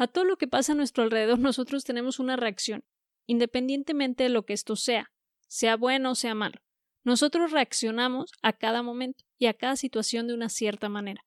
A 0.00 0.06
todo 0.06 0.24
lo 0.24 0.38
que 0.38 0.48
pasa 0.48 0.72
a 0.72 0.76
nuestro 0.76 1.04
alrededor 1.04 1.38
nosotros 1.38 1.84
tenemos 1.84 2.20
una 2.20 2.34
reacción, 2.34 2.86
independientemente 3.26 4.22
de 4.22 4.30
lo 4.30 4.46
que 4.46 4.54
esto 4.54 4.74
sea, 4.74 5.12
sea 5.46 5.76
bueno 5.76 6.12
o 6.12 6.14
sea 6.14 6.34
malo. 6.34 6.62
Nosotros 7.04 7.52
reaccionamos 7.52 8.32
a 8.40 8.54
cada 8.54 8.82
momento 8.82 9.26
y 9.36 9.44
a 9.44 9.52
cada 9.52 9.76
situación 9.76 10.26
de 10.26 10.32
una 10.32 10.48
cierta 10.48 10.88
manera. 10.88 11.26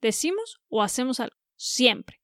Decimos 0.00 0.62
o 0.68 0.82
hacemos 0.82 1.20
algo, 1.20 1.36
siempre. 1.56 2.22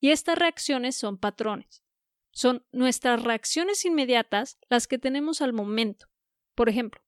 Y 0.00 0.08
estas 0.08 0.38
reacciones 0.38 0.96
son 0.96 1.18
patrones. 1.18 1.84
Son 2.30 2.64
nuestras 2.72 3.22
reacciones 3.22 3.84
inmediatas 3.84 4.58
las 4.70 4.86
que 4.86 4.96
tenemos 4.96 5.42
al 5.42 5.52
momento. 5.52 6.06
Por 6.54 6.70
ejemplo, 6.70 7.02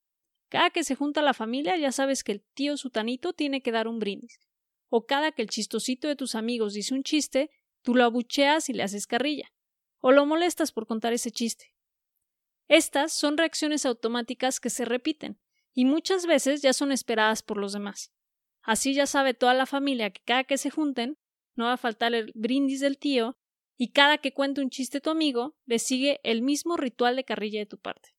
cada 0.51 0.69
que 0.69 0.85
se 0.85 0.97
junta 0.97 1.23
la 1.23 1.33
familia 1.33 1.79
ya 1.79 1.93
sabes 1.93 2.23
que 2.25 2.33
el 2.33 2.45
tío 2.53 2.77
sutanito 2.77 3.33
tiene 3.33 3.63
que 3.63 3.73
dar 3.73 3.89
un 3.89 3.99
brindis. 3.99 4.39
O 4.91 5.07
cada 5.07 5.33
que 5.33 5.41
el 5.41 5.49
chistosito 5.49 6.09
de 6.09 6.17
tus 6.17 6.35
amigos 6.35 6.75
dice 6.75 6.93
un 6.93 7.05
chiste, 7.05 7.51
tú 7.83 7.95
lo 7.95 8.05
abucheas 8.05 8.69
y 8.69 8.73
le 8.73 8.83
haces 8.83 9.07
carrilla. 9.07 9.53
O 10.01 10.13
lo 10.13 10.27
molestas 10.27 10.73
por 10.73 10.87
contar 10.87 11.13
ese 11.13 11.31
chiste. 11.31 11.75
Estas 12.69 13.13
son 13.13 13.37
reacciones 13.37 13.87
automáticas 13.87 14.61
que 14.61 14.71
se 14.71 14.85
repiten 14.85 15.41
y 15.75 15.85
muchas 15.85 16.27
veces 16.27 16.61
ya 16.61 16.73
son 16.73 16.93
esperadas 16.93 17.43
por 17.43 17.57
los 17.57 17.73
demás. 17.73 18.13
Así 18.63 18.95
ya 18.95 19.07
sabe 19.07 19.33
toda 19.33 19.55
la 19.55 19.65
familia 19.65 20.11
que 20.11 20.21
cada 20.25 20.45
que 20.45 20.59
se 20.59 20.71
junten 20.71 21.19
no 21.55 21.65
va 21.65 21.75
a 21.75 21.79
faltar 21.79 22.15
el 22.15 22.33
brindis 22.35 22.81
del 22.81 22.99
tío 22.99 23.39
y 23.77 23.93
cada 23.93 24.19
que 24.19 24.35
cuente 24.35 24.61
un 24.61 24.71
chiste 24.71 25.01
tu 25.01 25.11
amigo 25.11 25.57
le 25.65 25.79
sigue 25.79 26.21
el 26.25 26.43
mismo 26.43 26.77
ritual 26.77 27.17
de 27.17 27.25
carrilla 27.25 27.61
de 27.61 27.67
tu 27.67 27.79
parte. 27.79 28.11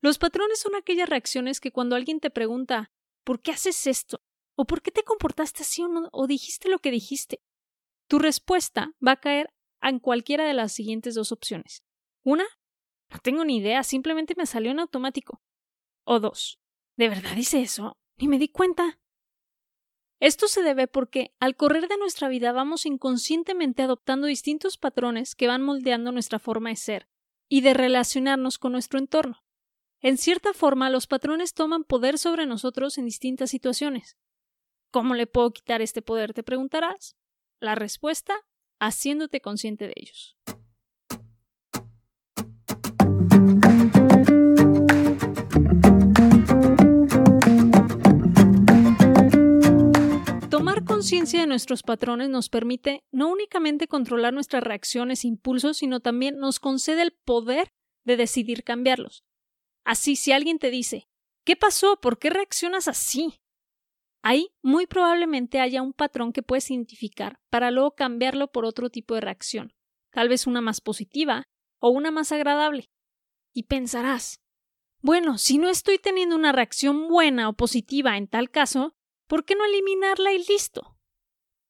Los 0.00 0.18
patrones 0.18 0.58
son 0.58 0.74
aquellas 0.74 1.08
reacciones 1.08 1.60
que 1.60 1.70
cuando 1.70 1.94
alguien 1.94 2.18
te 2.18 2.30
pregunta 2.30 2.90
¿por 3.24 3.40
qué 3.40 3.52
haces 3.52 3.86
esto? 3.86 4.20
o 4.56 4.66
¿por 4.66 4.82
qué 4.82 4.90
te 4.90 5.04
comportaste 5.04 5.62
así 5.62 5.82
o, 5.82 5.88
o 6.12 6.26
dijiste 6.26 6.68
lo 6.68 6.80
que 6.80 6.90
dijiste? 6.90 7.40
Tu 8.10 8.18
respuesta 8.18 8.92
va 9.06 9.12
a 9.12 9.20
caer 9.20 9.54
en 9.80 10.00
cualquiera 10.00 10.44
de 10.44 10.52
las 10.52 10.72
siguientes 10.72 11.14
dos 11.14 11.30
opciones. 11.30 11.84
Una, 12.24 12.44
no 13.08 13.20
tengo 13.20 13.44
ni 13.44 13.58
idea, 13.58 13.84
simplemente 13.84 14.34
me 14.36 14.46
salió 14.46 14.72
en 14.72 14.80
automático. 14.80 15.40
O 16.02 16.18
dos, 16.18 16.60
¿de 16.96 17.08
verdad 17.08 17.36
hice 17.36 17.60
eso? 17.60 18.00
Ni 18.16 18.26
me 18.26 18.40
di 18.40 18.48
cuenta. 18.48 18.98
Esto 20.18 20.48
se 20.48 20.64
debe 20.64 20.88
porque 20.88 21.36
al 21.38 21.54
correr 21.54 21.86
de 21.86 21.98
nuestra 21.98 22.28
vida 22.28 22.50
vamos 22.50 22.84
inconscientemente 22.84 23.84
adoptando 23.84 24.26
distintos 24.26 24.76
patrones 24.76 25.36
que 25.36 25.46
van 25.46 25.62
moldeando 25.62 26.10
nuestra 26.10 26.40
forma 26.40 26.70
de 26.70 26.76
ser 26.76 27.08
y 27.48 27.60
de 27.60 27.74
relacionarnos 27.74 28.58
con 28.58 28.72
nuestro 28.72 28.98
entorno. 28.98 29.44
En 30.00 30.18
cierta 30.18 30.52
forma, 30.52 30.90
los 30.90 31.06
patrones 31.06 31.54
toman 31.54 31.84
poder 31.84 32.18
sobre 32.18 32.44
nosotros 32.44 32.98
en 32.98 33.04
distintas 33.04 33.50
situaciones. 33.50 34.16
¿Cómo 34.90 35.14
le 35.14 35.28
puedo 35.28 35.52
quitar 35.52 35.80
este 35.80 36.02
poder? 36.02 36.34
te 36.34 36.42
preguntarás. 36.42 37.19
La 37.60 37.74
respuesta, 37.74 38.34
haciéndote 38.78 39.42
consciente 39.42 39.86
de 39.86 39.92
ellos. 39.94 40.34
Tomar 50.48 50.84
conciencia 50.86 51.40
de 51.40 51.46
nuestros 51.46 51.82
patrones 51.82 52.30
nos 52.30 52.48
permite 52.48 53.04
no 53.12 53.28
únicamente 53.28 53.88
controlar 53.88 54.32
nuestras 54.32 54.64
reacciones 54.64 55.24
e 55.24 55.28
impulsos, 55.28 55.76
sino 55.76 56.00
también 56.00 56.38
nos 56.38 56.60
concede 56.60 57.02
el 57.02 57.12
poder 57.12 57.74
de 58.06 58.16
decidir 58.16 58.64
cambiarlos. 58.64 59.22
Así, 59.84 60.16
si 60.16 60.32
alguien 60.32 60.58
te 60.58 60.70
dice, 60.70 61.10
¿qué 61.44 61.56
pasó? 61.56 62.00
¿Por 62.00 62.18
qué 62.18 62.30
reaccionas 62.30 62.88
así? 62.88 63.39
Ahí 64.22 64.52
muy 64.62 64.86
probablemente 64.86 65.60
haya 65.60 65.82
un 65.82 65.92
patrón 65.92 66.32
que 66.32 66.42
puedes 66.42 66.70
identificar 66.70 67.40
para 67.48 67.70
luego 67.70 67.94
cambiarlo 67.94 68.52
por 68.52 68.64
otro 68.64 68.90
tipo 68.90 69.14
de 69.14 69.22
reacción, 69.22 69.72
tal 70.10 70.28
vez 70.28 70.46
una 70.46 70.60
más 70.60 70.80
positiva 70.80 71.48
o 71.78 71.90
una 71.90 72.10
más 72.10 72.32
agradable. 72.32 72.90
Y 73.52 73.64
pensarás, 73.64 74.42
bueno, 75.00 75.38
si 75.38 75.58
no 75.58 75.68
estoy 75.68 75.98
teniendo 75.98 76.36
una 76.36 76.52
reacción 76.52 77.08
buena 77.08 77.48
o 77.48 77.54
positiva 77.54 78.16
en 78.16 78.28
tal 78.28 78.50
caso, 78.50 78.94
¿Por 79.30 79.44
qué 79.44 79.54
no 79.54 79.64
eliminarla 79.64 80.32
y 80.32 80.44
listo? 80.44 80.98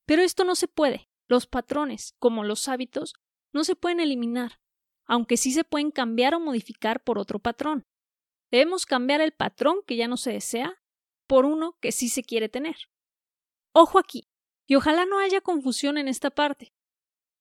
Pero 0.07 0.23
esto 0.23 0.45
no 0.45 0.55
se 0.55 0.67
puede. 0.67 1.11
Los 1.29 1.47
patrones, 1.47 2.15
como 2.19 2.43
los 2.43 2.69
hábitos, 2.69 3.13
no 3.53 3.65
se 3.65 3.77
pueden 3.77 4.01
eliminar, 4.01 4.63
aunque 5.05 5.37
sí 5.37 5.53
se 5.53 5.63
pueden 5.63 5.91
cambiar 5.91 6.35
o 6.35 6.41
modificar 6.41 7.05
por 7.05 7.19
otro 7.19 7.39
patrón. 7.39 7.87
Debemos 8.51 8.87
cambiar 8.87 9.21
el 9.21 9.33
patrón 9.33 9.83
que 9.87 9.97
ya 9.97 10.09
no 10.09 10.17
se 10.17 10.33
desea 10.33 10.80
por 11.31 11.47
uno 11.47 11.79
que 11.81 11.93
sí 11.93 12.09
se 12.09 12.25
quiere 12.25 12.49
tener. 12.49 12.75
Ojo 13.73 14.01
aquí, 14.01 14.29
y 14.67 14.75
ojalá 14.75 15.07
no 15.07 15.21
haya 15.21 15.41
confusión 15.41 15.97
en 15.97 16.09
esta 16.09 16.31
parte. 16.31 16.75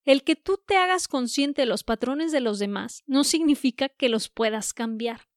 El 0.05 0.23
que 0.23 0.35
tú 0.35 0.61
te 0.63 0.77
hagas 0.77 1.07
consciente 1.07 1.63
de 1.63 1.66
los 1.66 1.83
patrones 1.83 2.31
de 2.31 2.39
los 2.39 2.59
demás 2.59 3.01
no 3.07 3.23
significa 3.23 3.89
que 3.89 4.07
los 4.07 4.29
puedas 4.29 4.75
cambiar. 4.75 5.27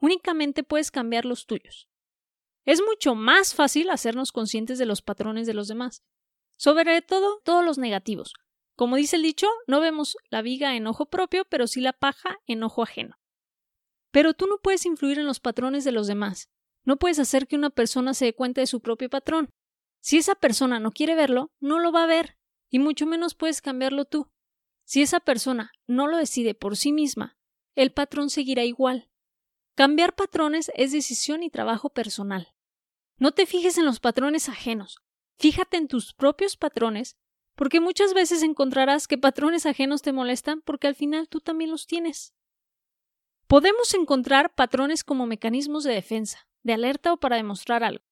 Únicamente 0.00 0.64
puedes 0.64 0.90
cambiar 0.90 1.24
los 1.24 1.46
tuyos. 1.46 1.88
Es 2.64 2.82
mucho 2.82 3.14
más 3.14 3.54
fácil 3.54 3.90
hacernos 3.90 4.32
conscientes 4.32 4.80
de 4.80 4.86
los 4.86 5.02
patrones 5.02 5.46
de 5.46 5.54
los 5.54 5.68
demás, 5.68 6.02
sobre 6.56 7.02
todo 7.02 7.40
todos 7.44 7.64
los 7.64 7.78
negativos. 7.78 8.34
Como 8.74 8.96
dice 8.96 9.14
el 9.14 9.22
dicho, 9.22 9.46
no 9.68 9.78
vemos 9.78 10.16
la 10.30 10.42
viga 10.42 10.74
en 10.74 10.88
ojo 10.88 11.06
propio, 11.06 11.44
pero 11.44 11.68
sí 11.68 11.80
la 11.80 11.92
paja 11.92 12.40
en 12.48 12.64
ojo 12.64 12.82
ajeno. 12.82 13.20
Pero 14.10 14.34
tú 14.34 14.48
no 14.48 14.58
puedes 14.58 14.84
influir 14.84 15.20
en 15.20 15.26
los 15.26 15.38
patrones 15.38 15.84
de 15.84 15.92
los 15.92 16.08
demás. 16.08 16.50
No 16.84 16.96
puedes 16.96 17.18
hacer 17.18 17.46
que 17.46 17.56
una 17.56 17.70
persona 17.70 18.14
se 18.14 18.26
dé 18.26 18.34
cuenta 18.34 18.60
de 18.60 18.66
su 18.66 18.80
propio 18.80 19.08
patrón. 19.10 19.50
Si 20.00 20.16
esa 20.16 20.34
persona 20.34 20.80
no 20.80 20.92
quiere 20.92 21.14
verlo, 21.14 21.50
no 21.60 21.78
lo 21.78 21.92
va 21.92 22.04
a 22.04 22.06
ver, 22.06 22.38
y 22.70 22.78
mucho 22.78 23.06
menos 23.06 23.34
puedes 23.34 23.60
cambiarlo 23.60 24.04
tú. 24.06 24.30
Si 24.84 25.02
esa 25.02 25.20
persona 25.20 25.72
no 25.86 26.06
lo 26.06 26.16
decide 26.16 26.54
por 26.54 26.76
sí 26.76 26.92
misma, 26.92 27.36
el 27.74 27.92
patrón 27.92 28.30
seguirá 28.30 28.64
igual. 28.64 29.10
Cambiar 29.74 30.14
patrones 30.14 30.70
es 30.74 30.92
decisión 30.92 31.42
y 31.42 31.50
trabajo 31.50 31.90
personal. 31.90 32.54
No 33.18 33.32
te 33.32 33.46
fijes 33.46 33.78
en 33.78 33.84
los 33.84 34.00
patrones 34.00 34.48
ajenos, 34.48 35.02
fíjate 35.38 35.76
en 35.76 35.88
tus 35.88 36.14
propios 36.14 36.56
patrones, 36.56 37.16
porque 37.54 37.80
muchas 37.80 38.14
veces 38.14 38.42
encontrarás 38.42 39.06
que 39.06 39.18
patrones 39.18 39.66
ajenos 39.66 40.02
te 40.02 40.12
molestan 40.12 40.62
porque 40.62 40.86
al 40.86 40.94
final 40.94 41.28
tú 41.28 41.40
también 41.40 41.70
los 41.70 41.86
tienes. 41.86 42.34
Podemos 43.46 43.92
encontrar 43.94 44.54
patrones 44.54 45.04
como 45.04 45.26
mecanismos 45.26 45.84
de 45.84 45.92
defensa, 45.92 46.48
de 46.62 46.72
alerta 46.72 47.12
o 47.12 47.16
para 47.18 47.36
demostrar 47.36 47.84
algo. 47.84 48.04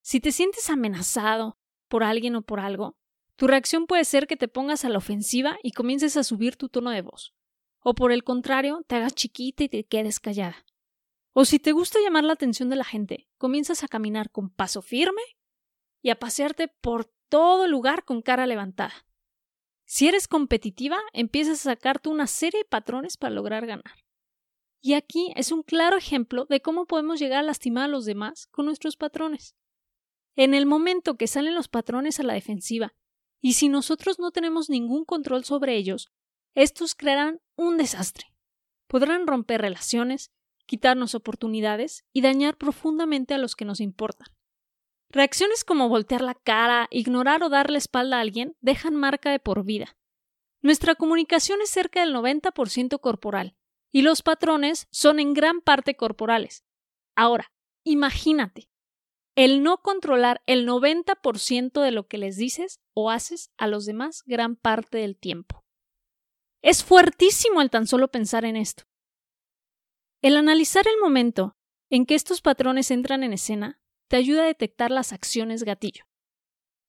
Si 0.00 0.20
te 0.20 0.32
sientes 0.32 0.70
amenazado 0.70 1.58
por 1.88 2.02
alguien 2.04 2.36
o 2.36 2.42
por 2.42 2.60
algo, 2.60 2.96
tu 3.36 3.46
reacción 3.46 3.86
puede 3.86 4.04
ser 4.04 4.26
que 4.26 4.36
te 4.36 4.48
pongas 4.48 4.84
a 4.84 4.88
la 4.88 4.98
ofensiva 4.98 5.58
y 5.62 5.72
comiences 5.72 6.16
a 6.16 6.24
subir 6.24 6.56
tu 6.56 6.68
tono 6.68 6.90
de 6.90 7.02
voz. 7.02 7.34
O 7.80 7.94
por 7.94 8.10
el 8.10 8.24
contrario, 8.24 8.82
te 8.86 8.96
hagas 8.96 9.14
chiquita 9.14 9.64
y 9.64 9.68
te 9.68 9.84
quedes 9.84 10.18
callada. 10.18 10.64
O 11.32 11.44
si 11.44 11.58
te 11.58 11.72
gusta 11.72 12.00
llamar 12.00 12.24
la 12.24 12.32
atención 12.32 12.68
de 12.68 12.76
la 12.76 12.84
gente, 12.84 13.28
comienzas 13.38 13.84
a 13.84 13.88
caminar 13.88 14.30
con 14.30 14.50
paso 14.50 14.82
firme 14.82 15.22
y 16.02 16.10
a 16.10 16.18
pasearte 16.18 16.68
por 16.68 17.04
todo 17.28 17.68
lugar 17.68 18.04
con 18.04 18.22
cara 18.22 18.46
levantada. 18.46 19.06
Si 19.84 20.08
eres 20.08 20.26
competitiva, 20.26 20.98
empiezas 21.12 21.60
a 21.60 21.70
sacarte 21.70 22.08
una 22.08 22.26
serie 22.26 22.60
de 22.60 22.68
patrones 22.68 23.16
para 23.16 23.34
lograr 23.34 23.66
ganar. 23.66 24.04
Y 24.80 24.94
aquí 24.94 25.32
es 25.34 25.50
un 25.50 25.62
claro 25.62 25.96
ejemplo 25.96 26.46
de 26.46 26.60
cómo 26.60 26.86
podemos 26.86 27.18
llegar 27.18 27.40
a 27.40 27.46
lastimar 27.46 27.84
a 27.84 27.88
los 27.88 28.04
demás 28.04 28.46
con 28.50 28.66
nuestros 28.66 28.96
patrones. 28.96 29.56
En 30.36 30.54
el 30.54 30.66
momento 30.66 31.16
que 31.16 31.26
salen 31.26 31.54
los 31.54 31.68
patrones 31.68 32.20
a 32.20 32.22
la 32.22 32.34
defensiva, 32.34 32.94
y 33.40 33.54
si 33.54 33.68
nosotros 33.68 34.18
no 34.18 34.30
tenemos 34.30 34.70
ningún 34.70 35.04
control 35.04 35.44
sobre 35.44 35.76
ellos, 35.76 36.12
estos 36.54 36.94
crearán 36.94 37.40
un 37.56 37.76
desastre. 37.76 38.26
Podrán 38.86 39.26
romper 39.26 39.60
relaciones, 39.60 40.30
quitarnos 40.66 41.14
oportunidades 41.14 42.04
y 42.12 42.20
dañar 42.20 42.56
profundamente 42.56 43.34
a 43.34 43.38
los 43.38 43.56
que 43.56 43.64
nos 43.64 43.80
importan. 43.80 44.28
Reacciones 45.10 45.64
como 45.64 45.88
voltear 45.88 46.20
la 46.20 46.34
cara, 46.34 46.86
ignorar 46.90 47.42
o 47.42 47.48
dar 47.48 47.70
la 47.70 47.78
espalda 47.78 48.18
a 48.18 48.20
alguien 48.20 48.56
dejan 48.60 48.94
marca 48.94 49.30
de 49.30 49.40
por 49.40 49.64
vida. 49.64 49.96
Nuestra 50.60 50.94
comunicación 50.94 51.62
es 51.62 51.70
cerca 51.70 52.00
del 52.00 52.14
90% 52.14 53.00
corporal 53.00 53.56
y 53.92 54.02
los 54.02 54.22
patrones 54.22 54.86
son 54.90 55.18
en 55.18 55.34
gran 55.34 55.60
parte 55.60 55.96
corporales. 55.96 56.64
Ahora, 57.16 57.52
imagínate, 57.84 58.70
el 59.34 59.62
no 59.62 59.78
controlar 59.78 60.42
el 60.46 60.66
90% 60.66 61.80
de 61.80 61.90
lo 61.92 62.08
que 62.08 62.18
les 62.18 62.36
dices 62.36 62.80
o 62.92 63.10
haces 63.10 63.52
a 63.56 63.66
los 63.66 63.86
demás 63.86 64.22
gran 64.26 64.56
parte 64.56 64.98
del 64.98 65.16
tiempo. 65.16 65.64
Es 66.60 66.82
fuertísimo 66.82 67.62
el 67.62 67.70
tan 67.70 67.86
solo 67.86 68.08
pensar 68.08 68.44
en 68.44 68.56
esto. 68.56 68.84
El 70.22 70.36
analizar 70.36 70.86
el 70.88 70.98
momento 71.00 71.56
en 71.88 72.04
que 72.04 72.16
estos 72.16 72.40
patrones 72.40 72.90
entran 72.90 73.22
en 73.22 73.32
escena 73.32 73.80
te 74.08 74.16
ayuda 74.16 74.42
a 74.42 74.46
detectar 74.46 74.90
las 74.90 75.12
acciones 75.12 75.62
gatillo. 75.62 76.04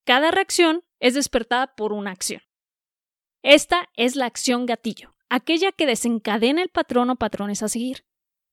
Cada 0.06 0.32
reacción 0.32 0.84
es 1.00 1.14
despertada 1.14 1.76
por 1.76 1.94
una 1.94 2.12
acción. 2.12 2.42
Esta 3.44 3.90
es 3.96 4.16
la 4.16 4.26
acción 4.26 4.66
gatillo, 4.66 5.16
aquella 5.30 5.72
que 5.72 5.86
desencadena 5.86 6.62
el 6.62 6.70
patrón 6.70 7.10
o 7.10 7.16
patrones 7.16 7.64
a 7.64 7.70
seguir. 7.70 8.06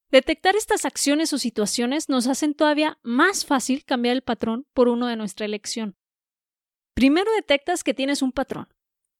Detectar 0.09 0.55
estas 0.55 0.85
acciones 0.85 1.33
o 1.33 1.37
situaciones 1.37 2.07
nos 2.07 2.27
hacen 2.27 2.53
todavía 2.53 2.97
más 3.03 3.45
fácil 3.45 3.83
cambiar 3.83 4.15
el 4.15 4.21
patrón 4.21 4.65
por 4.73 4.87
uno 4.87 5.07
de 5.07 5.17
nuestra 5.17 5.45
elección. 5.45 5.97
Primero 6.93 7.31
detectas 7.33 7.83
que 7.83 7.93
tienes 7.93 8.21
un 8.21 8.31
patrón. 8.31 8.69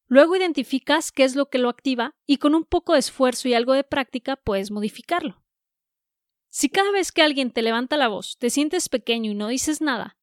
Luego 0.08 0.38
identificas 0.38 1.12
qué 1.12 1.26
es 1.26 1.36
lo 1.36 1.50
que 1.50 1.58
lo 1.58 1.68
activa 1.68 2.16
y 2.26 2.38
con 2.38 2.56
un 2.56 2.64
poco 2.64 2.94
de 2.94 3.00
esfuerzo 3.00 3.50
y 3.50 3.54
algo 3.54 3.74
de 3.74 3.84
práctica 3.84 4.38
puedes 4.38 4.72
modificarlo. 4.72 5.44
Si 6.50 6.70
cada 6.70 6.92
vez 6.92 7.12
que 7.12 7.22
alguien 7.22 7.52
te 7.52 7.62
levanta 7.62 7.98
la 7.98 8.08
voz 8.08 8.38
te 8.38 8.50
sientes 8.50 8.88
pequeño 8.88 9.32
y 9.32 9.36
no 9.36 9.50
dices 9.50 9.82
nada, 9.82 10.18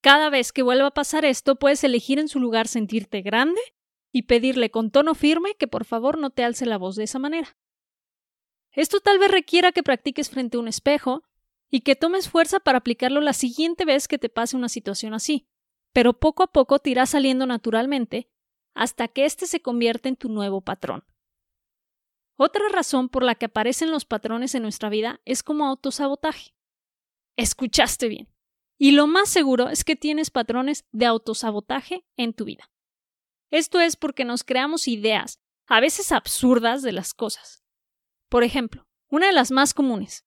cada 0.00 0.30
vez 0.30 0.52
que 0.52 0.62
vuelva 0.62 0.86
a 0.86 0.94
pasar 0.94 1.24
esto 1.24 1.56
puedes 1.56 1.82
elegir 1.82 2.20
en 2.20 2.28
su 2.28 2.38
lugar 2.38 2.68
sentirte 2.68 3.22
grande 3.22 3.60
y 4.18 4.22
pedirle 4.22 4.72
con 4.72 4.90
tono 4.90 5.14
firme 5.14 5.54
que 5.54 5.68
por 5.68 5.84
favor 5.84 6.18
no 6.18 6.30
te 6.30 6.42
alce 6.42 6.66
la 6.66 6.76
voz 6.76 6.96
de 6.96 7.04
esa 7.04 7.20
manera. 7.20 7.56
Esto 8.72 8.98
tal 8.98 9.20
vez 9.20 9.30
requiera 9.30 9.70
que 9.70 9.84
practiques 9.84 10.28
frente 10.28 10.56
a 10.56 10.60
un 10.60 10.66
espejo 10.66 11.22
y 11.70 11.82
que 11.82 11.94
tomes 11.94 12.28
fuerza 12.28 12.58
para 12.58 12.78
aplicarlo 12.78 13.20
la 13.20 13.32
siguiente 13.32 13.84
vez 13.84 14.08
que 14.08 14.18
te 14.18 14.28
pase 14.28 14.56
una 14.56 14.68
situación 14.68 15.14
así, 15.14 15.46
pero 15.92 16.18
poco 16.18 16.42
a 16.42 16.48
poco 16.48 16.80
te 16.80 16.90
irá 16.90 17.06
saliendo 17.06 17.46
naturalmente 17.46 18.28
hasta 18.74 19.06
que 19.06 19.24
éste 19.24 19.46
se 19.46 19.62
convierta 19.62 20.08
en 20.08 20.16
tu 20.16 20.28
nuevo 20.28 20.62
patrón. 20.62 21.04
Otra 22.36 22.68
razón 22.72 23.08
por 23.08 23.22
la 23.22 23.36
que 23.36 23.46
aparecen 23.46 23.92
los 23.92 24.04
patrones 24.04 24.52
en 24.56 24.62
nuestra 24.62 24.88
vida 24.88 25.20
es 25.26 25.44
como 25.44 25.64
autosabotaje. 25.64 26.56
Escuchaste 27.36 28.08
bien. 28.08 28.34
Y 28.78 28.90
lo 28.90 29.06
más 29.06 29.28
seguro 29.28 29.68
es 29.68 29.84
que 29.84 29.94
tienes 29.94 30.30
patrones 30.30 30.88
de 30.90 31.06
autosabotaje 31.06 32.04
en 32.16 32.32
tu 32.32 32.46
vida. 32.46 32.68
Esto 33.50 33.80
es 33.80 33.96
porque 33.96 34.24
nos 34.24 34.44
creamos 34.44 34.88
ideas, 34.88 35.40
a 35.66 35.80
veces 35.80 36.12
absurdas, 36.12 36.82
de 36.82 36.92
las 36.92 37.14
cosas. 37.14 37.62
Por 38.28 38.44
ejemplo, 38.44 38.86
una 39.08 39.26
de 39.26 39.32
las 39.32 39.50
más 39.50 39.74
comunes. 39.74 40.24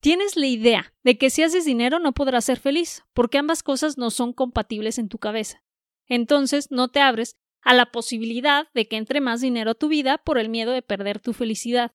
Tienes 0.00 0.36
la 0.36 0.46
idea 0.46 0.94
de 1.02 1.16
que 1.18 1.30
si 1.30 1.42
haces 1.42 1.64
dinero 1.64 1.98
no 1.98 2.12
podrás 2.12 2.44
ser 2.44 2.58
feliz, 2.58 3.04
porque 3.14 3.38
ambas 3.38 3.62
cosas 3.62 3.98
no 3.98 4.10
son 4.10 4.32
compatibles 4.32 4.98
en 4.98 5.08
tu 5.08 5.18
cabeza. 5.18 5.64
Entonces 6.06 6.70
no 6.70 6.88
te 6.88 7.00
abres 7.00 7.36
a 7.62 7.74
la 7.74 7.90
posibilidad 7.90 8.68
de 8.74 8.86
que 8.86 8.96
entre 8.96 9.20
más 9.20 9.40
dinero 9.40 9.72
a 9.72 9.74
tu 9.74 9.88
vida 9.88 10.18
por 10.18 10.38
el 10.38 10.48
miedo 10.48 10.72
de 10.72 10.82
perder 10.82 11.18
tu 11.18 11.32
felicidad. 11.32 11.92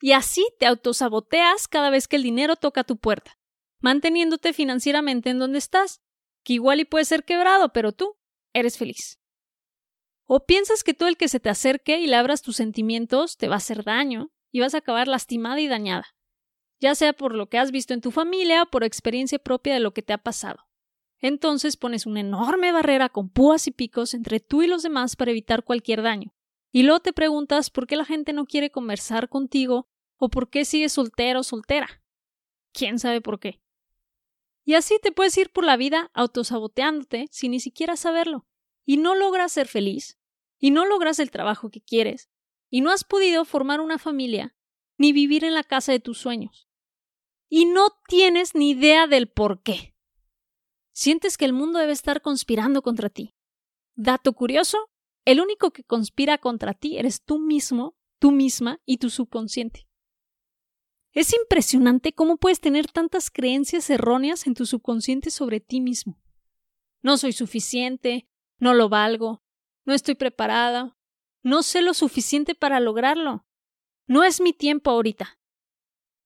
Y 0.00 0.12
así 0.12 0.46
te 0.58 0.66
autosaboteas 0.66 1.68
cada 1.68 1.90
vez 1.90 2.08
que 2.08 2.16
el 2.16 2.22
dinero 2.22 2.56
toca 2.56 2.84
tu 2.84 2.96
puerta, 2.96 3.38
manteniéndote 3.80 4.52
financieramente 4.52 5.30
en 5.30 5.38
donde 5.38 5.58
estás, 5.58 6.00
que 6.44 6.54
igual 6.54 6.80
y 6.80 6.84
puede 6.84 7.04
ser 7.04 7.24
quebrado, 7.24 7.72
pero 7.72 7.92
tú 7.92 8.16
eres 8.54 8.78
feliz. 8.78 9.18
O 10.30 10.44
piensas 10.44 10.84
que 10.84 10.92
todo 10.92 11.08
el 11.08 11.16
que 11.16 11.26
se 11.26 11.40
te 11.40 11.48
acerque 11.48 12.00
y 12.00 12.06
le 12.06 12.14
abras 12.14 12.42
tus 12.42 12.56
sentimientos 12.56 13.38
te 13.38 13.48
va 13.48 13.54
a 13.54 13.56
hacer 13.56 13.82
daño 13.82 14.30
y 14.52 14.60
vas 14.60 14.74
a 14.74 14.78
acabar 14.78 15.08
lastimada 15.08 15.58
y 15.58 15.68
dañada, 15.68 16.06
ya 16.80 16.94
sea 16.94 17.14
por 17.14 17.34
lo 17.34 17.48
que 17.48 17.56
has 17.56 17.70
visto 17.70 17.94
en 17.94 18.02
tu 18.02 18.10
familia 18.10 18.64
o 18.64 18.66
por 18.66 18.84
experiencia 18.84 19.38
propia 19.38 19.72
de 19.72 19.80
lo 19.80 19.94
que 19.94 20.02
te 20.02 20.12
ha 20.12 20.18
pasado. 20.18 20.68
Entonces 21.18 21.78
pones 21.78 22.04
una 22.04 22.20
enorme 22.20 22.72
barrera 22.72 23.08
con 23.08 23.30
púas 23.30 23.66
y 23.68 23.70
picos 23.70 24.12
entre 24.12 24.38
tú 24.38 24.62
y 24.62 24.66
los 24.66 24.82
demás 24.82 25.16
para 25.16 25.30
evitar 25.30 25.64
cualquier 25.64 26.02
daño. 26.02 26.34
Y 26.72 26.82
luego 26.82 27.00
te 27.00 27.14
preguntas 27.14 27.70
por 27.70 27.86
qué 27.86 27.96
la 27.96 28.04
gente 28.04 28.34
no 28.34 28.44
quiere 28.44 28.70
conversar 28.70 29.30
contigo 29.30 29.88
o 30.18 30.28
por 30.28 30.50
qué 30.50 30.66
sigues 30.66 30.92
soltero 30.92 31.40
o 31.40 31.42
soltera. 31.42 32.02
¿Quién 32.74 32.98
sabe 32.98 33.22
por 33.22 33.40
qué? 33.40 33.62
Y 34.62 34.74
así 34.74 34.98
te 35.02 35.10
puedes 35.10 35.38
ir 35.38 35.50
por 35.50 35.64
la 35.64 35.78
vida 35.78 36.10
autosaboteándote 36.12 37.28
sin 37.30 37.52
ni 37.52 37.60
siquiera 37.60 37.96
saberlo. 37.96 38.46
Y 38.84 38.98
no 38.98 39.14
logras 39.14 39.52
ser 39.52 39.66
feliz. 39.66 40.17
Y 40.58 40.70
no 40.70 40.86
logras 40.86 41.18
el 41.18 41.30
trabajo 41.30 41.70
que 41.70 41.80
quieres. 41.80 42.28
Y 42.70 42.80
no 42.80 42.90
has 42.90 43.04
podido 43.04 43.44
formar 43.44 43.80
una 43.80 43.98
familia 43.98 44.56
ni 44.98 45.12
vivir 45.12 45.44
en 45.44 45.54
la 45.54 45.62
casa 45.62 45.92
de 45.92 46.00
tus 46.00 46.18
sueños. 46.18 46.68
Y 47.48 47.64
no 47.64 47.96
tienes 48.08 48.54
ni 48.54 48.70
idea 48.70 49.06
del 49.06 49.28
por 49.28 49.62
qué. 49.62 49.94
Sientes 50.92 51.38
que 51.38 51.44
el 51.44 51.52
mundo 51.52 51.78
debe 51.78 51.92
estar 51.92 52.20
conspirando 52.20 52.82
contra 52.82 53.08
ti. 53.08 53.36
Dato 53.94 54.32
curioso, 54.32 54.90
el 55.24 55.40
único 55.40 55.70
que 55.72 55.84
conspira 55.84 56.38
contra 56.38 56.74
ti 56.74 56.98
eres 56.98 57.22
tú 57.22 57.38
mismo, 57.38 57.96
tú 58.18 58.32
misma 58.32 58.80
y 58.84 58.98
tu 58.98 59.08
subconsciente. 59.08 59.88
Es 61.12 61.34
impresionante 61.34 62.12
cómo 62.12 62.36
puedes 62.36 62.60
tener 62.60 62.86
tantas 62.88 63.30
creencias 63.30 63.88
erróneas 63.90 64.46
en 64.46 64.54
tu 64.54 64.66
subconsciente 64.66 65.30
sobre 65.30 65.60
ti 65.60 65.80
mismo. 65.80 66.20
No 67.02 67.16
soy 67.16 67.32
suficiente, 67.32 68.28
no 68.58 68.74
lo 68.74 68.88
valgo, 68.88 69.42
no 69.88 69.94
estoy 69.94 70.16
preparada, 70.16 70.98
no 71.42 71.62
sé 71.62 71.80
lo 71.80 71.94
suficiente 71.94 72.54
para 72.54 72.78
lograrlo, 72.78 73.46
no 74.06 74.22
es 74.22 74.38
mi 74.38 74.52
tiempo 74.52 74.90
ahorita. 74.90 75.40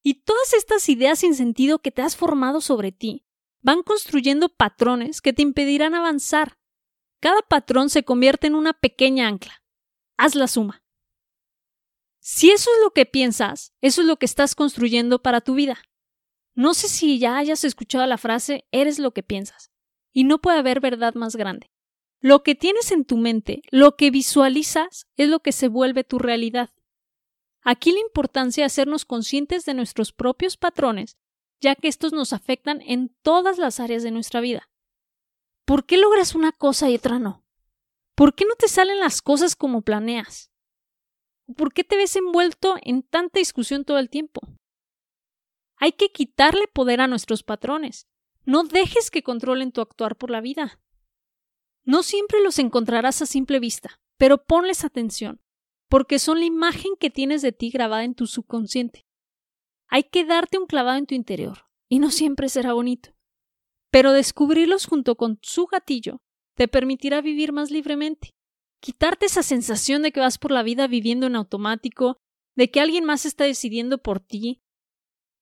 Y 0.03 0.15
todas 0.25 0.53
estas 0.53 0.89
ideas 0.89 1.19
sin 1.19 1.33
sentido 1.33 1.79
que 1.79 1.89
te 1.89 2.01
has 2.01 2.17
formado 2.17 2.59
sobre 2.59 2.91
ti 2.91 3.25
van 3.61 3.81
construyendo 3.81 4.49
patrones 4.49 5.21
que 5.21 5.31
te 5.31 5.43
impedirán 5.43 5.95
avanzar. 5.95 6.59
Cada 7.21 7.41
patrón 7.41 7.89
se 7.89 8.03
convierte 8.03 8.47
en 8.47 8.55
una 8.55 8.73
pequeña 8.73 9.29
ancla. 9.29 9.63
Haz 10.17 10.35
la 10.35 10.49
suma. 10.49 10.83
Si 12.19 12.51
eso 12.51 12.69
es 12.69 12.83
lo 12.83 12.91
que 12.91 13.05
piensas, 13.05 13.73
eso 13.79 14.01
es 14.01 14.07
lo 14.07 14.17
que 14.17 14.25
estás 14.25 14.55
construyendo 14.55 15.21
para 15.21 15.39
tu 15.39 15.55
vida. 15.55 15.77
No 16.53 16.73
sé 16.73 16.89
si 16.89 17.17
ya 17.17 17.37
hayas 17.37 17.63
escuchado 17.63 18.05
la 18.07 18.17
frase 18.17 18.67
eres 18.71 18.99
lo 18.99 19.13
que 19.13 19.23
piensas, 19.23 19.71
y 20.11 20.25
no 20.25 20.41
puede 20.41 20.59
haber 20.59 20.81
verdad 20.81 21.13
más 21.13 21.37
grande. 21.37 21.72
Lo 22.23 22.41
que 22.41 22.55
tienes 22.55 22.91
en 22.91 23.05
tu 23.05 23.17
mente, 23.17 23.61
lo 23.69 23.95
que 23.95 24.09
visualizas, 24.09 25.07
es 25.17 25.29
lo 25.29 25.41
que 25.41 25.51
se 25.51 25.67
vuelve 25.67 26.03
tu 26.03 26.17
realidad. 26.17 26.71
Aquí 27.61 27.91
la 27.91 27.99
importancia 27.99 28.63
de 28.63 28.65
hacernos 28.65 29.05
conscientes 29.05 29.65
de 29.65 29.75
nuestros 29.75 30.11
propios 30.11 30.57
patrones 30.57 31.17
ya 31.63 31.75
que 31.75 31.87
estos 31.87 32.11
nos 32.11 32.33
afectan 32.33 32.81
en 32.81 33.15
todas 33.23 33.57
las 33.57 33.79
áreas 33.79 34.03
de 34.03 34.11
nuestra 34.11 34.41
vida. 34.41 34.69
¿Por 35.65 35.85
qué 35.85 35.97
logras 35.97 36.35
una 36.35 36.51
cosa 36.51 36.89
y 36.89 36.95
otra 36.95 37.19
no? 37.19 37.45
¿Por 38.15 38.35
qué 38.35 38.45
no 38.45 38.55
te 38.55 38.67
salen 38.67 38.99
las 38.99 39.21
cosas 39.21 39.55
como 39.55 39.81
planeas? 39.81 40.51
¿Por 41.55 41.73
qué 41.73 41.85
te 41.85 41.95
ves 41.95 42.17
envuelto 42.17 42.75
en 42.81 43.01
tanta 43.01 43.39
discusión 43.39 43.85
todo 43.85 43.97
el 43.97 44.09
tiempo? 44.09 44.41
Hay 45.77 45.93
que 45.93 46.11
quitarle 46.11 46.67
poder 46.67 46.99
a 46.99 47.07
nuestros 47.07 47.43
patrones. 47.43 48.07
No 48.45 48.63
dejes 48.63 49.09
que 49.09 49.23
controlen 49.23 49.71
tu 49.71 49.79
actuar 49.79 50.17
por 50.17 50.31
la 50.31 50.41
vida. 50.41 50.81
No 51.85 52.03
siempre 52.03 52.41
los 52.41 52.59
encontrarás 52.59 53.21
a 53.21 53.25
simple 53.25 53.59
vista, 53.59 53.99
pero 54.17 54.43
ponles 54.43 54.83
atención, 54.83 55.41
porque 55.89 56.17
son 56.17 56.39
la 56.39 56.45
imagen 56.45 56.93
que 56.99 57.09
tienes 57.09 57.41
de 57.41 57.51
ti 57.51 57.69
grabada 57.69 58.03
en 58.03 58.15
tu 58.15 58.25
subconsciente. 58.25 59.05
Hay 59.87 60.03
que 60.03 60.25
darte 60.25 60.57
un 60.57 60.65
clavado 60.65 60.97
en 60.97 61.05
tu 61.05 61.13
interior, 61.13 61.65
y 61.89 61.99
no 61.99 62.09
siempre 62.09 62.49
será 62.49 62.73
bonito. 62.73 63.11
Pero 63.91 64.11
descubrirlos 64.11 64.85
junto 64.85 65.15
con 65.15 65.39
su 65.41 65.67
gatillo 65.67 66.21
te 66.55 66.67
permitirá 66.67 67.21
vivir 67.21 67.51
más 67.51 67.69
libremente. 67.69 68.29
Quitarte 68.79 69.25
esa 69.25 69.43
sensación 69.43 70.01
de 70.01 70.11
que 70.11 70.19
vas 70.19 70.37
por 70.37 70.51
la 70.51 70.63
vida 70.63 70.87
viviendo 70.87 71.27
en 71.27 71.35
automático, 71.35 72.17
de 72.55 72.71
que 72.71 72.79
alguien 72.79 73.05
más 73.05 73.25
está 73.25 73.43
decidiendo 73.43 73.97
por 73.97 74.19
ti. 74.19 74.61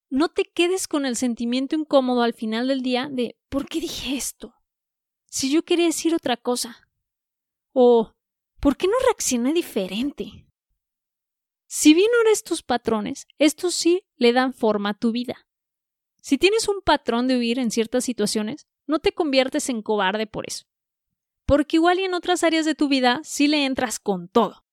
No 0.10 0.30
te 0.30 0.44
quedes 0.44 0.88
con 0.88 1.06
el 1.06 1.15
sentimiento 1.15 1.75
incómodo 1.75 2.24
al 2.24 2.34
final 2.34 2.68
del 2.68 2.82
día 2.82 3.10
de 3.12 3.38
¿por 3.50 3.68
qué 3.68 3.80
dije 3.80 4.15
esto? 4.15 4.54
Si 5.32 5.50
yo 5.50 5.64
quería 5.64 5.86
decir 5.86 6.14
otra 6.14 6.36
cosa. 6.36 6.90
O 7.72 8.12
¿por 8.60 8.76
qué 8.76 8.88
no 8.88 8.94
reaccioné 9.06 9.54
diferente? 9.54 10.46
Si 11.68 11.94
bien 11.94 12.10
eres 12.26 12.44
tus 12.44 12.64
patrones, 12.64 13.26
estos 13.38 13.74
sí 13.74 14.04
le 14.18 14.34
dan 14.34 14.54
forma 14.54 14.90
a 14.90 14.94
tu 14.94 15.14
vida. 15.14 15.48
Si 16.22 16.38
tienes 16.38 16.68
un 16.68 16.82
patrón 16.82 17.30
de 17.30 17.38
huir 17.38 17.60
en 17.60 17.72
ciertas 17.72 18.04
situaciones, 18.04 18.68
no 18.88 19.00
te 19.00 19.14
conviertes 19.14 19.70
en 19.70 19.82
cobarde 19.82 20.28
por 20.28 20.50
eso. 20.50 20.66
Porque 21.46 21.78
igual 21.78 22.00
y 22.00 22.04
en 22.04 22.14
otras 22.14 22.44
áreas 22.44 22.66
de 22.66 22.76
tu 22.76 22.90
vida 22.90 23.22
sí 23.24 23.48
le 23.48 23.66
entras 23.66 24.00
con 24.00 24.28
todo. 24.28 24.66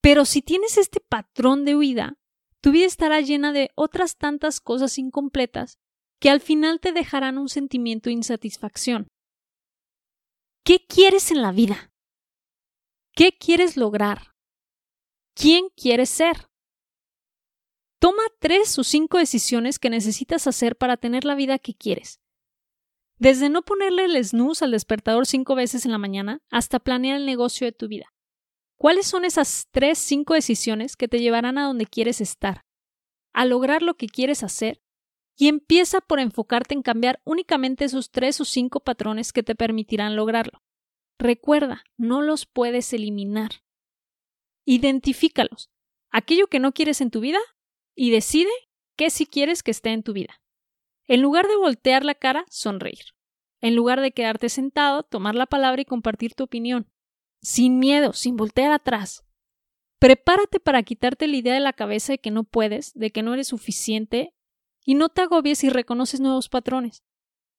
Pero 0.00 0.24
si 0.24 0.40
tienes 0.40 0.78
este 0.78 1.00
patrón 1.00 1.64
de 1.64 1.74
huida, 1.74 2.16
tu 2.60 2.70
vida 2.70 2.86
estará 2.86 3.20
llena 3.20 3.52
de 3.52 3.72
otras 3.74 4.18
tantas 4.18 4.60
cosas 4.60 4.98
incompletas 4.98 5.80
que 6.20 6.30
al 6.30 6.40
final 6.40 6.78
te 6.78 6.92
dejarán 6.92 7.38
un 7.38 7.48
sentimiento 7.48 8.08
de 8.08 8.14
insatisfacción. 8.14 9.08
¿Qué 10.64 10.84
quieres 10.86 11.30
en 11.30 11.42
la 11.42 11.52
vida? 11.52 11.92
¿Qué 13.14 13.36
quieres 13.38 13.76
lograr? 13.76 14.34
quién 15.34 15.68
quieres 15.76 16.08
ser. 16.08 16.48
Toma 17.98 18.22
tres 18.38 18.78
o 18.78 18.84
cinco 18.84 19.18
decisiones 19.18 19.78
que 19.78 19.90
necesitas 19.90 20.46
hacer 20.46 20.76
para 20.76 20.96
tener 20.96 21.24
la 21.24 21.34
vida 21.34 21.58
que 21.58 21.74
quieres. 21.74 22.20
Desde 23.18 23.48
no 23.48 23.62
ponerle 23.62 24.04
el 24.04 24.22
snooze 24.22 24.64
al 24.64 24.72
despertador 24.72 25.26
cinco 25.26 25.54
veces 25.54 25.84
en 25.84 25.92
la 25.92 25.98
mañana 25.98 26.42
hasta 26.50 26.80
planear 26.80 27.16
el 27.16 27.26
negocio 27.26 27.66
de 27.66 27.72
tu 27.72 27.88
vida. 27.88 28.12
¿Cuáles 28.76 29.06
son 29.06 29.24
esas 29.24 29.68
tres, 29.70 29.98
cinco 29.98 30.34
decisiones 30.34 30.96
que 30.96 31.08
te 31.08 31.20
llevarán 31.20 31.56
a 31.58 31.66
donde 31.66 31.86
quieres 31.86 32.20
estar? 32.20 32.62
A 33.32 33.46
lograr 33.46 33.82
lo 33.82 33.94
que 33.94 34.08
quieres 34.08 34.42
hacer 34.42 34.82
y 35.36 35.48
empieza 35.48 36.00
por 36.00 36.20
enfocarte 36.20 36.74
en 36.74 36.82
cambiar 36.82 37.20
únicamente 37.24 37.84
esos 37.84 38.10
tres 38.10 38.40
o 38.40 38.44
cinco 38.44 38.80
patrones 38.80 39.32
que 39.32 39.42
te 39.42 39.54
permitirán 39.54 40.16
lograrlo. 40.16 40.62
Recuerda, 41.18 41.84
no 41.96 42.22
los 42.22 42.46
puedes 42.46 42.92
eliminar. 42.92 43.62
Identifícalos. 44.64 45.70
Aquello 46.10 46.46
que 46.46 46.60
no 46.60 46.72
quieres 46.72 47.00
en 47.00 47.10
tu 47.10 47.20
vida 47.20 47.40
y 47.94 48.10
decide 48.10 48.50
qué 48.96 49.10
sí 49.10 49.26
quieres 49.26 49.62
que 49.62 49.70
esté 49.70 49.90
en 49.90 50.02
tu 50.02 50.12
vida. 50.12 50.40
En 51.06 51.20
lugar 51.20 51.48
de 51.48 51.56
voltear 51.56 52.04
la 52.04 52.14
cara, 52.14 52.44
sonreír. 52.48 53.14
En 53.60 53.74
lugar 53.74 54.00
de 54.00 54.12
quedarte 54.12 54.48
sentado, 54.48 55.02
tomar 55.02 55.34
la 55.34 55.46
palabra 55.46 55.82
y 55.82 55.84
compartir 55.84 56.34
tu 56.34 56.44
opinión. 56.44 56.90
sin 57.42 57.78
miedo, 57.78 58.14
sin 58.14 58.36
voltear 58.36 58.72
atrás. 58.72 59.22
Prepárate 59.98 60.60
para 60.60 60.82
quitarte 60.82 61.28
la 61.28 61.36
idea 61.36 61.54
de 61.54 61.60
la 61.60 61.74
cabeza 61.74 62.14
de 62.14 62.18
que 62.18 62.30
no 62.30 62.44
puedes, 62.44 62.94
de 62.94 63.10
que 63.10 63.22
no 63.22 63.34
eres 63.34 63.48
suficiente, 63.48 64.34
y 64.84 64.94
no 64.94 65.08
te 65.08 65.22
agobies 65.22 65.58
si 65.58 65.70
reconoces 65.70 66.20
nuevos 66.20 66.48
patrones. 66.48 67.02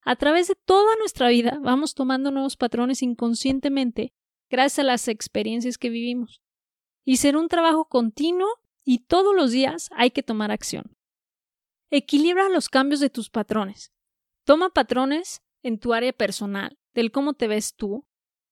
A 0.01 0.15
través 0.15 0.47
de 0.47 0.55
toda 0.55 0.95
nuestra 0.97 1.29
vida 1.29 1.57
vamos 1.61 1.95
tomando 1.95 2.31
nuevos 2.31 2.55
patrones 2.55 3.01
inconscientemente 3.01 4.13
gracias 4.49 4.79
a 4.79 4.83
las 4.83 5.07
experiencias 5.07 5.77
que 5.77 5.89
vivimos. 5.89 6.41
Y 7.03 7.17
será 7.17 7.39
un 7.39 7.47
trabajo 7.47 7.85
continuo 7.85 8.47
y 8.83 8.99
todos 8.99 9.35
los 9.35 9.51
días 9.51 9.89
hay 9.95 10.11
que 10.11 10.23
tomar 10.23 10.51
acción. 10.51 10.95
Equilibra 11.89 12.49
los 12.49 12.69
cambios 12.69 12.99
de 12.99 13.09
tus 13.09 13.29
patrones. 13.29 13.91
Toma 14.43 14.69
patrones 14.69 15.41
en 15.63 15.79
tu 15.79 15.93
área 15.93 16.13
personal, 16.13 16.77
del 16.93 17.11
cómo 17.11 17.33
te 17.33 17.47
ves 17.47 17.75
tú, 17.75 18.05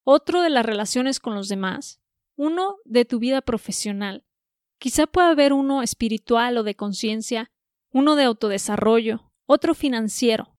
otro 0.03 0.41
de 0.41 0.49
las 0.49 0.65
relaciones 0.65 1.19
con 1.19 1.35
los 1.35 1.47
demás, 1.47 2.01
uno 2.35 2.77
de 2.85 3.05
tu 3.05 3.19
vida 3.19 3.41
profesional. 3.41 4.25
Quizá 4.79 5.07
pueda 5.07 5.29
haber 5.29 5.53
uno 5.53 5.83
espiritual 5.83 6.57
o 6.57 6.63
de 6.63 6.75
conciencia, 6.75 7.51
uno 7.93 8.15
de 8.15 8.23
autodesarrollo, 8.23 9.31
otro 9.45 9.75
financiero. 9.75 10.57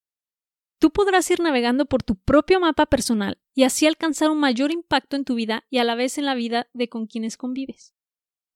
Tú 0.78 0.90
podrás 0.90 1.30
ir 1.30 1.40
navegando 1.40 1.86
por 1.86 2.02
tu 2.02 2.16
propio 2.16 2.60
mapa 2.60 2.86
personal 2.86 3.38
y 3.54 3.64
así 3.64 3.86
alcanzar 3.86 4.30
un 4.30 4.38
mayor 4.38 4.70
impacto 4.70 5.16
en 5.16 5.24
tu 5.24 5.34
vida 5.34 5.64
y 5.68 5.78
a 5.78 5.84
la 5.84 5.94
vez 5.94 6.16
en 6.16 6.26
la 6.26 6.34
vida 6.34 6.68
de 6.72 6.88
con 6.88 7.06
quienes 7.06 7.36
convives. 7.36 7.94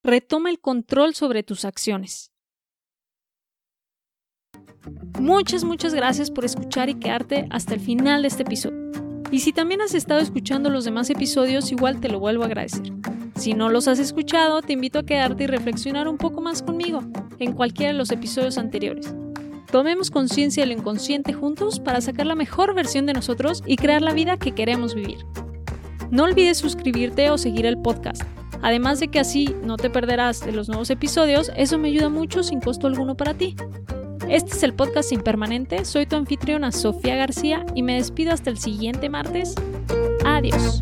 Retoma 0.04 0.50
el 0.50 0.61
control 0.61 1.14
sobre 1.14 1.42
tus 1.42 1.64
acciones. 1.64 2.32
Muchas, 5.18 5.64
muchas 5.64 5.92
gracias 5.92 6.30
por 6.30 6.44
escuchar 6.44 6.88
y 6.88 6.94
quedarte 6.94 7.47
hasta 7.50 7.75
el 7.75 7.80
final 7.80 8.23
de 8.23 8.28
este 8.28 8.44
episodio. 8.44 8.92
Y 9.32 9.40
si 9.40 9.52
también 9.52 9.82
has 9.82 9.94
estado 9.94 10.20
escuchando 10.20 10.70
los 10.70 10.85
demás 10.85 11.11
episodios, 11.11 11.73
igual 11.73 12.00
te 12.00 12.08
lo 12.08 12.20
vuelvo 12.20 12.44
a 12.44 12.47
agradecer. 12.47 12.92
Si 13.38 13.54
no 13.54 13.68
los 13.68 13.87
has 13.87 14.00
escuchado, 14.00 14.62
te 14.62 14.73
invito 14.73 14.99
a 14.99 15.07
quedarte 15.07 15.45
y 15.45 15.47
reflexionar 15.47 16.09
un 16.09 16.18
poco 16.18 16.40
más 16.40 16.61
conmigo 16.61 17.02
en 17.38 17.52
cualquiera 17.52 17.92
de 17.92 17.99
los 17.99 18.11
episodios 18.11 18.59
anteriores. 18.59 19.14
Tomemos 19.71 20.11
conciencia 20.11 20.64
de 20.64 20.73
lo 20.75 20.78
inconsciente 20.80 21.33
juntos 21.33 21.78
para 21.78 22.00
sacar 22.00 22.26
la 22.26 22.35
mejor 22.35 22.75
versión 22.75 23.07
de 23.07 23.12
nosotros 23.12 23.62
y 23.64 23.76
crear 23.76 24.02
la 24.02 24.12
vida 24.12 24.38
que 24.38 24.52
queremos 24.52 24.97
vivir. 24.97 25.18
No 26.11 26.25
olvides 26.25 26.59
suscribirte 26.59 27.30
o 27.30 27.38
seguir 27.38 27.64
el 27.64 27.78
podcast. 27.78 28.23
Además 28.61 28.99
de 28.99 29.07
que 29.07 29.21
así 29.21 29.54
no 29.62 29.76
te 29.76 29.88
perderás 29.88 30.45
de 30.45 30.50
los 30.50 30.68
nuevos 30.68 30.90
episodios, 30.90 31.52
eso 31.54 31.78
me 31.78 31.88
ayuda 31.88 32.09
mucho 32.09 32.42
sin 32.42 32.61
costo 32.61 32.88
alguno 32.88 33.16
para 33.16 33.35
ti. 33.35 33.54
Este 34.28 34.50
es 34.50 34.62
el 34.64 34.75
podcast 34.75 35.12
Impermanente, 35.12 35.85
soy 35.85 36.07
tu 36.07 36.16
anfitriona 36.16 36.73
Sofía 36.73 37.14
García 37.14 37.64
y 37.76 37.85
me 37.85 37.95
despido 37.95 38.33
hasta 38.33 38.50
el 38.50 38.59
siguiente 38.59 39.09
martes. 39.09 39.54
Adiós. 40.25 40.80